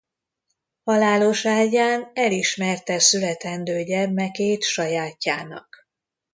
[0.83, 5.87] Halálos ágyán elismerte születendő gyermekét sajátjának.